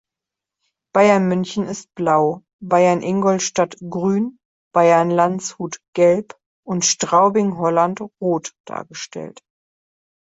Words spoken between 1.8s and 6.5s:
blau, Bayern-Ingolstadt grün, Bayern-Landshut gelb